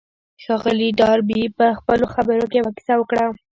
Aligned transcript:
ښاغلي 0.43 0.89
ډاربي 0.99 1.41
په 1.57 1.65
خپلو 1.79 2.05
خبرو 2.13 2.45
کې 2.51 2.57
يوه 2.59 2.71
کيسه 2.77 2.93
وکړه. 2.97 3.25